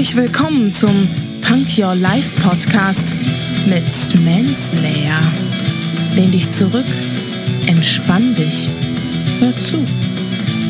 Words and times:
Herzlich 0.00 0.16
willkommen 0.16 0.72
zum 0.72 1.06
Punk 1.42 1.66
Your 1.76 1.94
Life 1.94 2.40
Podcast 2.40 3.14
mit 3.66 3.84
Manslayer. 4.24 5.20
Lehn 6.14 6.30
dich 6.30 6.50
zurück, 6.50 6.86
entspann 7.66 8.34
dich, 8.34 8.70
hör 9.40 9.54
zu. 9.58 9.84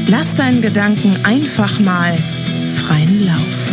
Lass 0.09 0.35
deinen 0.35 0.61
Gedanken 0.61 1.17
einfach 1.23 1.79
mal 1.79 2.19
freien 2.75 3.25
Lauf. 3.25 3.73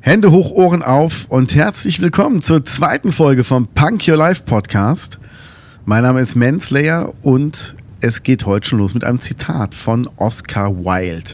Hände 0.00 0.32
hoch, 0.32 0.50
Ohren 0.50 0.82
auf 0.82 1.24
und 1.30 1.54
herzlich 1.54 2.02
willkommen 2.02 2.42
zur 2.42 2.62
zweiten 2.66 3.10
Folge 3.10 3.42
vom 3.42 3.68
Punk 3.68 4.06
Your 4.06 4.18
Life 4.18 4.42
Podcast. 4.44 5.18
Mein 5.86 6.02
Name 6.02 6.20
ist 6.20 6.36
Manslayer 6.36 7.10
und 7.22 7.74
es 8.02 8.22
geht 8.22 8.44
heute 8.44 8.68
schon 8.68 8.80
los 8.80 8.92
mit 8.92 9.02
einem 9.02 9.18
Zitat 9.18 9.74
von 9.74 10.08
Oscar 10.16 10.84
Wilde. 10.84 11.32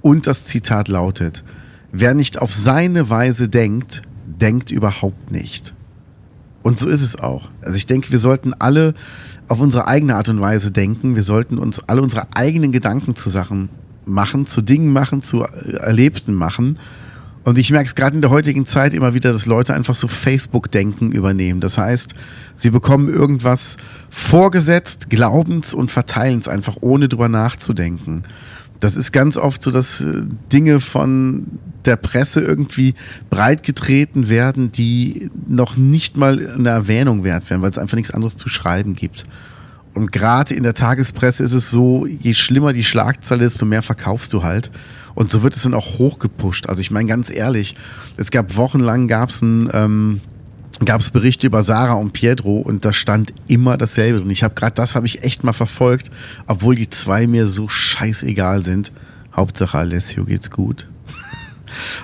Und 0.00 0.28
das 0.28 0.44
Zitat 0.44 0.86
lautet, 0.86 1.42
wer 1.90 2.14
nicht 2.14 2.40
auf 2.40 2.54
seine 2.54 3.10
Weise 3.10 3.48
denkt, 3.48 4.02
denkt 4.24 4.70
überhaupt 4.70 5.32
nicht. 5.32 5.74
Und 6.62 6.78
so 6.78 6.88
ist 6.88 7.02
es 7.02 7.18
auch. 7.18 7.50
Also 7.60 7.76
ich 7.76 7.86
denke, 7.86 8.12
wir 8.12 8.20
sollten 8.20 8.54
alle 8.54 8.94
auf 9.48 9.60
unsere 9.60 9.88
eigene 9.88 10.14
Art 10.14 10.28
und 10.28 10.40
Weise 10.40 10.70
denken. 10.70 11.16
Wir 11.16 11.24
sollten 11.24 11.58
uns 11.58 11.80
alle 11.88 12.02
unsere 12.02 12.28
eigenen 12.36 12.70
Gedanken 12.70 13.16
zu 13.16 13.30
Sachen 13.30 13.68
machen, 14.06 14.46
zu 14.46 14.62
Dingen 14.62 14.92
machen, 14.92 15.22
zu 15.22 15.40
Erlebten 15.40 16.34
machen 16.34 16.78
und 17.44 17.58
ich 17.58 17.70
merke 17.72 17.86
es 17.86 17.94
gerade 17.94 18.14
in 18.14 18.22
der 18.22 18.30
heutigen 18.30 18.66
Zeit 18.66 18.92
immer 18.92 19.14
wieder, 19.14 19.32
dass 19.32 19.46
Leute 19.46 19.74
einfach 19.74 19.96
so 19.96 20.06
Facebook-Denken 20.06 21.10
übernehmen. 21.10 21.60
Das 21.60 21.76
heißt, 21.76 22.14
sie 22.54 22.70
bekommen 22.70 23.08
irgendwas 23.08 23.76
vorgesetzt, 24.10 25.10
glauben 25.10 25.60
es 25.60 25.74
und 25.74 25.90
verteilen 25.90 26.38
es 26.38 26.48
einfach, 26.48 26.76
ohne 26.80 27.08
drüber 27.08 27.28
nachzudenken. 27.28 28.22
Das 28.78 28.96
ist 28.96 29.12
ganz 29.12 29.36
oft 29.36 29.62
so, 29.62 29.70
dass 29.70 30.00
äh, 30.00 30.22
Dinge 30.52 30.80
von 30.80 31.46
der 31.84 31.96
Presse 31.96 32.40
irgendwie 32.40 32.94
breitgetreten 33.30 34.28
werden, 34.28 34.72
die 34.72 35.30
noch 35.48 35.76
nicht 35.76 36.16
mal 36.16 36.54
eine 36.54 36.68
Erwähnung 36.68 37.24
wert 37.24 37.48
werden, 37.50 37.62
weil 37.62 37.70
es 37.70 37.78
einfach 37.78 37.96
nichts 37.96 38.12
anderes 38.12 38.36
zu 38.36 38.48
schreiben 38.48 38.94
gibt. 38.94 39.24
Und 39.94 40.10
gerade 40.12 40.54
in 40.54 40.62
der 40.62 40.74
Tagespresse 40.74 41.44
ist 41.44 41.52
es 41.52 41.70
so, 41.70 42.06
je 42.06 42.34
schlimmer 42.34 42.72
die 42.72 42.84
Schlagzeile 42.84 43.44
ist, 43.44 43.54
desto 43.54 43.66
mehr 43.66 43.82
verkaufst 43.82 44.32
du 44.32 44.42
halt. 44.42 44.70
Und 45.14 45.30
so 45.30 45.42
wird 45.42 45.54
es 45.54 45.62
dann 45.62 45.74
auch 45.74 45.98
hochgepusht. 45.98 46.68
Also 46.68 46.80
ich 46.80 46.90
meine 46.90 47.08
ganz 47.08 47.30
ehrlich, 47.30 47.76
es 48.16 48.30
gab 48.30 48.56
wochenlang 48.56 49.08
gab 49.08 49.28
es 49.28 49.42
ein 49.42 49.68
ähm, 49.72 50.20
gab 50.84 51.02
Berichte 51.12 51.46
über 51.46 51.62
Sarah 51.62 51.94
und 51.94 52.12
Pietro 52.12 52.58
und 52.58 52.84
da 52.84 52.92
stand 52.92 53.32
immer 53.46 53.76
dasselbe 53.76 54.20
drin. 54.20 54.30
Ich 54.30 54.42
habe 54.42 54.54
gerade 54.54 54.74
das 54.74 54.96
habe 54.96 55.06
ich 55.06 55.22
echt 55.22 55.44
mal 55.44 55.52
verfolgt, 55.52 56.10
obwohl 56.46 56.74
die 56.74 56.88
zwei 56.88 57.26
mir 57.26 57.46
so 57.46 57.68
scheißegal 57.68 58.62
sind. 58.62 58.92
Hauptsache 59.36 59.78
Alessio 59.78 60.24
geht's 60.24 60.50
gut. 60.50 60.88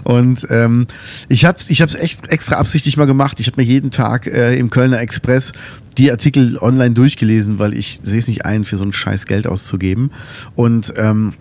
Und 0.09 0.47
ähm, 0.48 0.87
ich 1.28 1.45
habe 1.45 1.59
es 1.59 1.69
ich 1.69 1.83
hab's 1.83 1.95
echt 1.95 2.28
extra 2.28 2.56
absichtlich 2.56 2.97
mal 2.97 3.05
gemacht. 3.05 3.41
Ich 3.41 3.47
habe 3.47 3.61
mir 3.61 3.69
jeden 3.69 3.91
Tag 3.91 4.27
äh, 4.27 4.56
im 4.56 4.70
Kölner 4.70 5.03
Express 5.03 5.53
die 5.98 6.11
Artikel 6.11 6.56
online 6.56 6.95
durchgelesen, 6.95 7.59
weil 7.59 7.77
ich 7.77 8.01
sehe 8.03 8.19
es 8.19 8.27
nicht 8.27 8.47
ein, 8.47 8.64
für 8.64 8.79
so 8.79 8.84
ein 8.84 8.95
scheiß 8.95 9.27
Geld 9.27 9.47
auszugeben. 9.47 10.11
Und 10.55 10.95
ähm, 10.97 11.34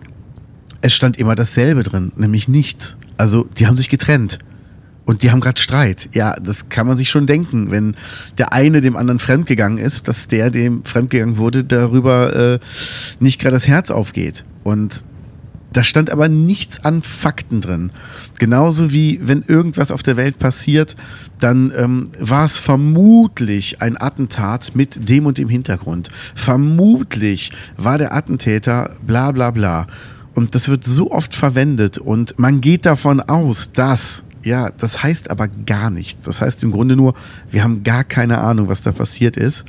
es 0.82 0.94
stand 0.94 1.16
immer 1.16 1.34
dasselbe 1.34 1.82
drin, 1.82 2.12
nämlich 2.16 2.46
nichts. 2.46 2.98
Also 3.16 3.48
die 3.56 3.66
haben 3.66 3.78
sich 3.78 3.88
getrennt. 3.88 4.38
Und 5.06 5.22
die 5.22 5.30
haben 5.30 5.40
gerade 5.40 5.58
Streit. 5.58 6.10
Ja, 6.12 6.34
das 6.34 6.68
kann 6.68 6.86
man 6.86 6.98
sich 6.98 7.08
schon 7.08 7.26
denken, 7.26 7.70
wenn 7.70 7.96
der 8.36 8.52
eine 8.52 8.82
dem 8.82 8.96
anderen 8.96 9.18
fremdgegangen 9.18 9.78
ist, 9.78 10.08
dass 10.08 10.28
der, 10.28 10.50
dem 10.50 10.84
fremdgegangen 10.84 11.38
wurde, 11.38 11.64
darüber 11.64 12.36
äh, 12.36 12.58
nicht 13.18 13.40
gerade 13.40 13.54
das 13.54 13.66
Herz 13.66 13.90
aufgeht. 13.90 14.44
Und 14.62 15.07
da 15.78 15.84
stand 15.84 16.10
aber 16.10 16.28
nichts 16.28 16.84
an 16.84 17.02
Fakten 17.02 17.60
drin. 17.60 17.92
Genauso 18.40 18.92
wie 18.92 19.20
wenn 19.22 19.42
irgendwas 19.42 19.92
auf 19.92 20.02
der 20.02 20.16
Welt 20.16 20.40
passiert, 20.40 20.96
dann 21.38 21.72
ähm, 21.76 22.10
war 22.18 22.44
es 22.44 22.56
vermutlich 22.56 23.80
ein 23.80 23.96
Attentat 23.96 24.74
mit 24.74 25.08
dem 25.08 25.24
und 25.24 25.38
dem 25.38 25.48
Hintergrund. 25.48 26.08
Vermutlich 26.34 27.52
war 27.76 27.96
der 27.96 28.12
Attentäter 28.12 28.96
bla 29.06 29.30
bla 29.30 29.52
bla. 29.52 29.86
Und 30.34 30.56
das 30.56 30.66
wird 30.66 30.82
so 30.82 31.12
oft 31.12 31.32
verwendet 31.32 31.98
und 31.98 32.36
man 32.40 32.60
geht 32.60 32.84
davon 32.84 33.20
aus, 33.20 33.70
dass, 33.70 34.24
ja, 34.42 34.70
das 34.70 35.04
heißt 35.04 35.30
aber 35.30 35.46
gar 35.46 35.90
nichts. 35.90 36.24
Das 36.24 36.40
heißt 36.40 36.60
im 36.64 36.72
Grunde 36.72 36.96
nur, 36.96 37.14
wir 37.52 37.62
haben 37.62 37.84
gar 37.84 38.02
keine 38.02 38.38
Ahnung, 38.38 38.66
was 38.66 38.82
da 38.82 38.90
passiert 38.90 39.36
ist. 39.36 39.64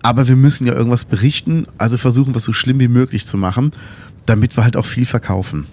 Aber 0.00 0.28
wir 0.28 0.36
müssen 0.36 0.68
ja 0.68 0.74
irgendwas 0.74 1.04
berichten, 1.06 1.66
also 1.76 1.96
versuchen 1.96 2.36
es 2.36 2.44
so 2.44 2.52
schlimm 2.52 2.78
wie 2.78 2.86
möglich 2.86 3.26
zu 3.26 3.36
machen, 3.36 3.72
damit 4.30 4.56
wir 4.56 4.62
halt 4.62 4.76
auch 4.76 4.86
viel 4.86 5.06
verkaufen. 5.06 5.66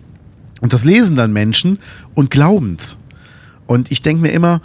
Und 0.62 0.74
das 0.74 0.84
lesen 0.84 1.16
dann 1.16 1.32
Menschen 1.32 1.78
und 2.16 2.32
glauben's. 2.32 2.98
Und 3.68 3.92
ich 3.92 4.02
denke 4.02 4.24
mir 4.24 4.32
immer, 4.32 4.62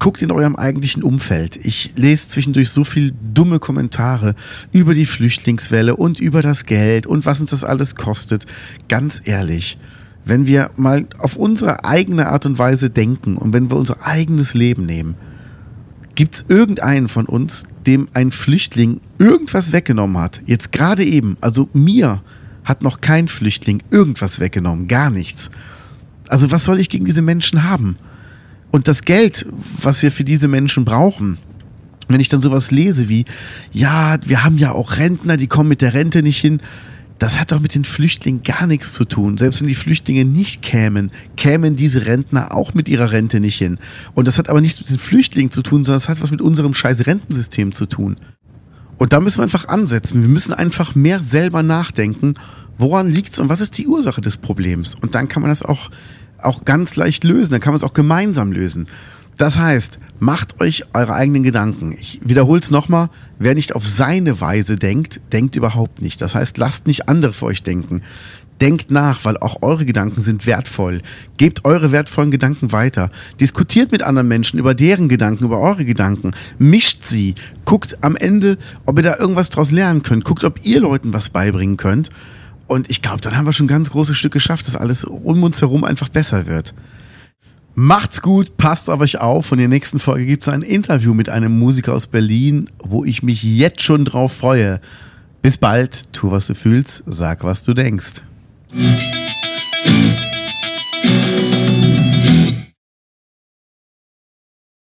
guckt 0.00 0.22
in 0.22 0.32
eurem 0.32 0.56
eigentlichen 0.56 1.04
Umfeld. 1.04 1.56
Ich 1.62 1.92
lese 1.94 2.28
zwischendurch 2.28 2.70
so 2.70 2.82
viel 2.82 3.14
dumme 3.32 3.60
Kommentare 3.60 4.34
über 4.72 4.92
die 4.92 5.06
Flüchtlingswelle 5.06 5.94
und 5.94 6.18
über 6.18 6.42
das 6.42 6.66
Geld 6.66 7.06
und 7.06 7.26
was 7.26 7.40
uns 7.40 7.50
das 7.50 7.62
alles 7.62 7.94
kostet. 7.94 8.44
Ganz 8.88 9.20
ehrlich, 9.24 9.78
wenn 10.24 10.48
wir 10.48 10.72
mal 10.74 11.06
auf 11.20 11.36
unsere 11.36 11.84
eigene 11.84 12.26
Art 12.26 12.44
und 12.44 12.58
Weise 12.58 12.90
denken 12.90 13.36
und 13.36 13.52
wenn 13.52 13.70
wir 13.70 13.76
unser 13.76 14.04
eigenes 14.04 14.54
Leben 14.54 14.84
nehmen, 14.84 15.14
gibt 16.16 16.34
es 16.34 16.44
irgendeinen 16.48 17.06
von 17.06 17.26
uns, 17.26 17.62
dem 17.86 18.08
ein 18.14 18.32
Flüchtling 18.32 19.00
irgendwas 19.18 19.70
weggenommen 19.70 20.18
hat? 20.18 20.40
Jetzt 20.44 20.72
gerade 20.72 21.04
eben, 21.04 21.36
also 21.40 21.68
mir 21.72 22.20
hat 22.68 22.82
noch 22.82 23.00
kein 23.00 23.28
Flüchtling 23.28 23.82
irgendwas 23.90 24.40
weggenommen, 24.40 24.88
gar 24.88 25.10
nichts. 25.10 25.50
Also 26.28 26.50
was 26.50 26.64
soll 26.64 26.78
ich 26.78 26.90
gegen 26.90 27.06
diese 27.06 27.22
Menschen 27.22 27.64
haben? 27.64 27.96
Und 28.70 28.86
das 28.86 29.02
Geld, 29.02 29.46
was 29.80 30.02
wir 30.02 30.12
für 30.12 30.24
diese 30.24 30.46
Menschen 30.46 30.84
brauchen, 30.84 31.38
wenn 32.08 32.20
ich 32.20 32.28
dann 32.28 32.42
sowas 32.42 32.70
lese 32.70 33.08
wie, 33.08 33.24
ja, 33.72 34.18
wir 34.24 34.44
haben 34.44 34.58
ja 34.58 34.72
auch 34.72 34.98
Rentner, 34.98 35.38
die 35.38 35.46
kommen 35.46 35.70
mit 35.70 35.80
der 35.80 35.94
Rente 35.94 36.22
nicht 36.22 36.38
hin, 36.38 36.60
das 37.18 37.40
hat 37.40 37.50
doch 37.50 37.60
mit 37.60 37.74
den 37.74 37.84
Flüchtlingen 37.84 38.42
gar 38.42 38.66
nichts 38.66 38.92
zu 38.92 39.04
tun. 39.04 39.38
Selbst 39.38 39.60
wenn 39.60 39.68
die 39.68 39.74
Flüchtlinge 39.74 40.24
nicht 40.24 40.62
kämen, 40.62 41.10
kämen 41.36 41.74
diese 41.74 42.06
Rentner 42.06 42.54
auch 42.54 42.74
mit 42.74 42.88
ihrer 42.88 43.10
Rente 43.10 43.40
nicht 43.40 43.56
hin. 43.56 43.78
Und 44.14 44.28
das 44.28 44.38
hat 44.38 44.48
aber 44.48 44.60
nichts 44.60 44.80
mit 44.80 44.90
den 44.90 44.98
Flüchtlingen 44.98 45.50
zu 45.50 45.62
tun, 45.62 45.84
sondern 45.84 45.96
das 45.96 46.08
hat 46.08 46.22
was 46.22 46.30
mit 46.30 46.40
unserem 46.40 46.74
scheiß 46.74 47.06
Rentensystem 47.06 47.72
zu 47.72 47.86
tun. 47.86 48.16
Und 48.98 49.12
da 49.12 49.20
müssen 49.20 49.38
wir 49.38 49.44
einfach 49.44 49.68
ansetzen. 49.68 50.20
Wir 50.20 50.28
müssen 50.28 50.52
einfach 50.52 50.94
mehr 50.94 51.20
selber 51.20 51.62
nachdenken, 51.62 52.34
woran 52.76 53.08
liegt's 53.08 53.38
und 53.38 53.48
was 53.48 53.60
ist 53.60 53.78
die 53.78 53.86
Ursache 53.86 54.20
des 54.20 54.36
Problems. 54.36 54.94
Und 54.94 55.14
dann 55.14 55.28
kann 55.28 55.42
man 55.42 55.50
das 55.50 55.62
auch 55.62 55.90
auch 56.42 56.64
ganz 56.64 56.96
leicht 56.96 57.24
lösen. 57.24 57.52
Dann 57.52 57.60
kann 57.60 57.72
man 57.72 57.78
es 57.78 57.84
auch 57.84 57.94
gemeinsam 57.94 58.52
lösen. 58.52 58.86
Das 59.36 59.58
heißt, 59.58 59.98
macht 60.18 60.60
euch 60.60 60.84
eure 60.94 61.14
eigenen 61.14 61.44
Gedanken. 61.44 61.96
Ich 61.98 62.20
wiederhole 62.24 62.60
es 62.60 62.70
nochmal, 62.70 63.08
wer 63.38 63.54
nicht 63.54 63.74
auf 63.74 63.86
seine 63.86 64.40
Weise 64.40 64.76
denkt, 64.76 65.20
denkt 65.32 65.54
überhaupt 65.54 66.02
nicht. 66.02 66.20
Das 66.20 66.34
heißt, 66.34 66.58
lasst 66.58 66.86
nicht 66.88 67.08
andere 67.08 67.32
für 67.32 67.46
euch 67.46 67.62
denken. 67.62 68.02
Denkt 68.60 68.90
nach, 68.90 69.24
weil 69.24 69.36
auch 69.36 69.62
eure 69.62 69.86
Gedanken 69.86 70.20
sind 70.20 70.46
wertvoll. 70.46 71.02
Gebt 71.36 71.64
eure 71.64 71.92
wertvollen 71.92 72.30
Gedanken 72.30 72.72
weiter. 72.72 73.10
Diskutiert 73.40 73.92
mit 73.92 74.02
anderen 74.02 74.26
Menschen 74.26 74.58
über 74.58 74.74
deren 74.74 75.08
Gedanken, 75.08 75.44
über 75.44 75.60
eure 75.60 75.84
Gedanken. 75.84 76.32
Mischt 76.58 77.04
sie. 77.04 77.34
Guckt 77.64 77.98
am 78.00 78.16
Ende, 78.16 78.58
ob 78.84 78.96
ihr 78.98 79.04
da 79.04 79.16
irgendwas 79.16 79.50
draus 79.50 79.70
lernen 79.70 80.02
könnt. 80.02 80.24
Guckt, 80.24 80.42
ob 80.44 80.64
ihr 80.64 80.80
Leuten 80.80 81.12
was 81.12 81.28
beibringen 81.28 81.76
könnt. 81.76 82.10
Und 82.66 82.90
ich 82.90 83.00
glaube, 83.00 83.20
dann 83.20 83.36
haben 83.36 83.46
wir 83.46 83.52
schon 83.52 83.66
ein 83.66 83.68
ganz 83.68 83.90
großes 83.90 84.16
Stück 84.16 84.32
geschafft, 84.32 84.66
dass 84.66 84.76
alles 84.76 85.04
um 85.04 85.42
uns 85.42 85.60
herum 85.60 85.84
einfach 85.84 86.08
besser 86.08 86.46
wird. 86.46 86.74
Macht's 87.74 88.22
gut, 88.22 88.56
passt 88.56 88.90
auf 88.90 89.00
euch 89.00 89.20
auf. 89.20 89.52
Und 89.52 89.58
in 89.58 89.70
der 89.70 89.76
nächsten 89.76 90.00
Folge 90.00 90.26
gibt 90.26 90.42
es 90.42 90.48
ein 90.48 90.62
Interview 90.62 91.14
mit 91.14 91.28
einem 91.28 91.56
Musiker 91.56 91.94
aus 91.94 92.08
Berlin, 92.08 92.68
wo 92.82 93.04
ich 93.04 93.22
mich 93.22 93.44
jetzt 93.44 93.82
schon 93.82 94.04
drauf 94.04 94.32
freue. 94.32 94.80
Bis 95.42 95.56
bald, 95.58 96.12
tu 96.12 96.32
was 96.32 96.48
du 96.48 96.54
fühlst, 96.54 97.04
sag 97.06 97.44
was 97.44 97.62
du 97.62 97.74
denkst. 97.74 98.22
Mm-hmm. 98.70 99.17